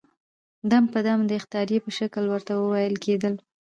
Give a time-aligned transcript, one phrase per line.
[0.71, 3.33] دم په دم د اخطارې په شکل ورته وويل کېدل.